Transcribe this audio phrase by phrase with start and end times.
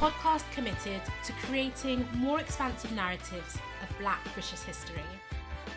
[0.00, 5.02] podcast committed to creating more expansive narratives of Black British history.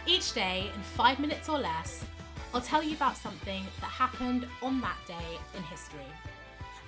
[0.06, 2.06] Each day, in five minutes or less,
[2.54, 6.08] I'll tell you about something that happened on that day in history,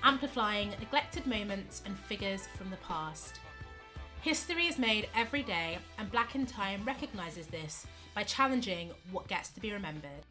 [0.04, 3.42] amplifying neglected moments and figures from the past.
[4.22, 9.50] History is made every day, and Black in Time recognises this by challenging what gets
[9.50, 10.26] to be remembered.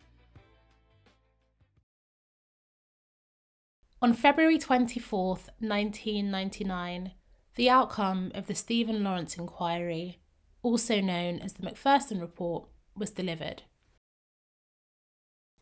[4.05, 7.13] On February 24th, 1999,
[7.55, 10.21] the outcome of the Stephen Lawrence inquiry,
[10.63, 13.63] also known as the Macpherson Report, was delivered.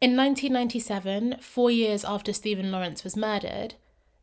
[0.01, 3.77] In 1997, four years after Stephen Lawrence was murdered,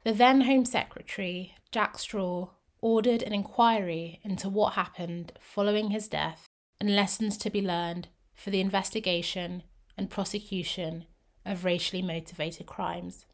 [0.04, 2.50] the then Home Secretary, Jack Straw,
[2.82, 6.46] ordered an inquiry into what happened following his death
[6.82, 9.64] and lessons to be learned for the investigation
[9.98, 11.06] and prosecution
[11.46, 13.26] of racially motivated crimes.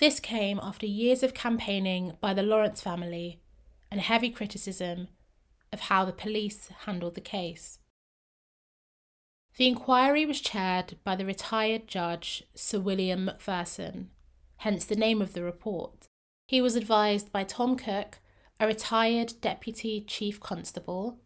[0.00, 3.38] This came after years of campaigning by the Lawrence family
[3.90, 5.08] and heavy criticism
[5.74, 7.80] of how the police handled the case.
[9.58, 14.08] The inquiry was chaired by the retired judge Sir William Macpherson,
[14.56, 16.08] hence the name of the report.
[16.46, 18.20] He was advised by Tom Cook,
[18.58, 21.18] a retired Deputy Chief Constable,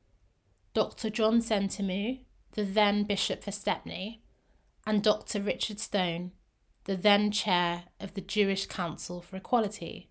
[0.72, 1.10] Dr.
[1.10, 4.24] John Sentamu, the then Bishop for Stepney,
[4.84, 5.40] and Dr.
[5.40, 6.32] Richard Stone,
[6.84, 10.10] the then chair of the Jewish Council for Equality.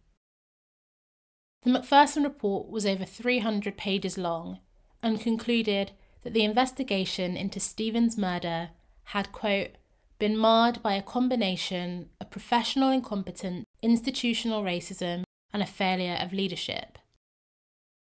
[1.64, 4.60] The Macpherson report was over 300 pages long
[5.02, 5.92] and concluded
[6.24, 8.72] that the investigation into Stephen's murder
[9.06, 9.72] had, quote,
[10.20, 16.98] been marred by a combination of professional incompetence, institutional racism, and a failure of leadership.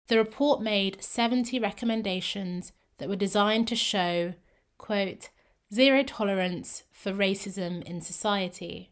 [0.09, 4.35] The report made 70 recommendations that were designed to show,
[4.77, 5.31] quote,
[5.75, 8.91] zero tolerance for racism in society.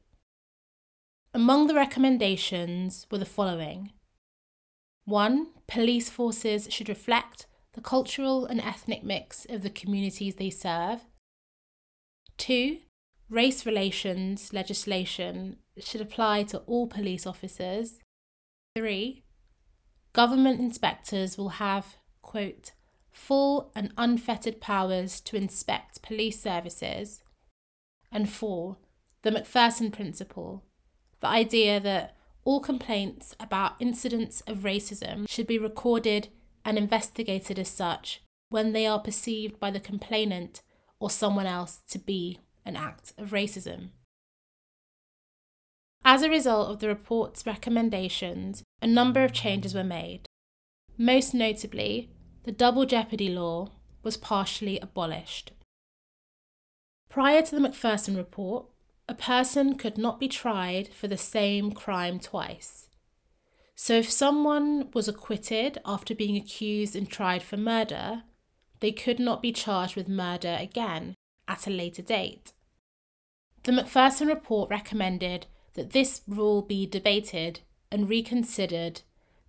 [1.32, 3.92] Among the recommendations were the following
[5.04, 5.46] 1.
[5.68, 11.02] Police forces should reflect the cultural and ethnic mix of the communities they serve.
[12.38, 12.78] 2.
[13.30, 18.00] Race relations legislation should apply to all police officers.
[18.74, 19.22] 3.
[20.12, 22.72] Government inspectors will have, quote,
[23.12, 27.22] full and unfettered powers to inspect police services.
[28.10, 28.78] And four,
[29.22, 30.64] the Macpherson principle,
[31.20, 36.28] the idea that all complaints about incidents of racism should be recorded
[36.64, 40.62] and investigated as such when they are perceived by the complainant
[40.98, 43.90] or someone else to be an act of racism.
[46.04, 50.26] As a result of the report's recommendations, a number of changes were made.
[50.98, 52.10] Most notably,
[52.44, 53.70] the double jeopardy law
[54.02, 55.52] was partially abolished.
[57.08, 58.66] Prior to the Macpherson report,
[59.08, 62.88] a person could not be tried for the same crime twice.
[63.74, 68.22] So, if someone was acquitted after being accused and tried for murder,
[68.80, 71.14] they could not be charged with murder again
[71.48, 72.52] at a later date.
[73.64, 77.60] The Macpherson report recommended that this rule be debated
[77.90, 79.02] and reconsidered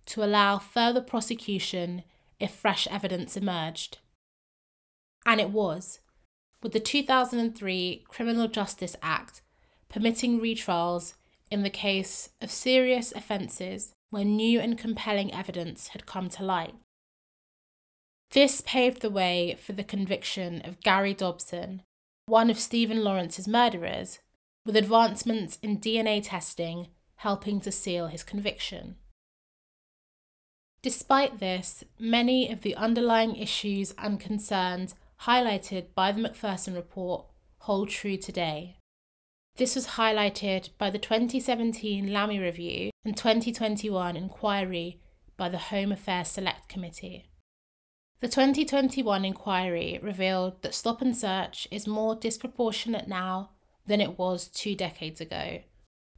[0.06, 2.02] to allow further prosecution
[2.44, 3.98] if fresh evidence emerged.
[5.24, 6.00] And it was,
[6.62, 9.40] with the 2003 Criminal Justice Act
[9.88, 11.14] permitting retrials
[11.50, 16.74] in the case of serious offences where new and compelling evidence had come to light.
[18.32, 21.82] This paved the way for the conviction of Gary Dobson,
[22.26, 24.18] one of Stephen Lawrence's murderers,
[24.66, 28.96] with advancements in DNA testing helping to seal his conviction.
[30.84, 37.24] Despite this, many of the underlying issues and concerns highlighted by the Macpherson report
[37.60, 38.76] hold true today.
[39.56, 45.00] This was highlighted by the 2017 Lammy Review and 2021 inquiry
[45.38, 47.30] by the Home Affairs Select Committee.
[48.20, 53.52] The 2021 inquiry revealed that stop and search is more disproportionate now
[53.86, 55.62] than it was two decades ago,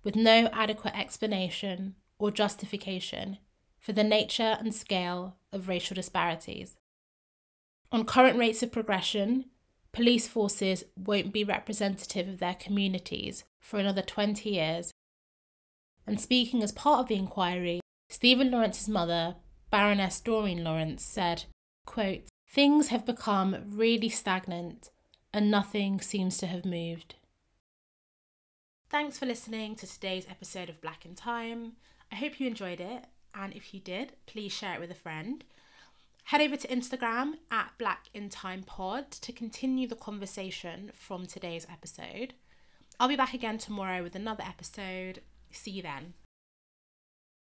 [0.03, 3.39] with no adequate explanation or justification
[3.87, 6.77] for the nature and scale of racial disparities.
[7.93, 9.45] On current rates of progression,
[9.93, 14.91] police forces won't be representative of their communities for another 20 years.
[16.05, 17.79] And speaking as part of the inquiry,
[18.09, 19.37] Stephen Lawrence's mother,
[19.71, 21.45] Baroness Doreen Lawrence, said,
[21.87, 24.91] quote, Things have become really stagnant
[25.33, 27.15] and nothing seems to have moved.
[28.91, 31.75] Thanks for listening to today's episode of Black in Time.
[32.11, 33.05] I hope you enjoyed it
[33.39, 35.45] and if you did, please share it with a friend.
[36.25, 41.67] Head over to Instagram at Black in Time Pod to continue the conversation from today's
[41.71, 42.35] episode.
[42.99, 45.21] I'll be back again tomorrow with another episode.
[45.53, 46.15] See you then.